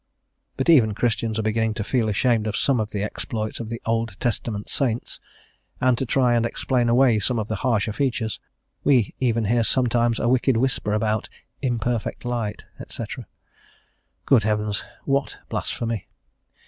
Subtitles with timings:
[0.57, 3.79] But even Christians are beginning to feel ashamed of some of the exploits of the
[3.85, 5.19] "Old Testament Saints,"
[5.79, 8.39] and to try and explain away some of the harsher features;
[8.83, 11.29] we even hear sometimes a wicked whisper about
[11.61, 13.03] "imperfect light," &c.
[14.25, 14.83] Good heavens!
[15.05, 16.07] what blasphemy!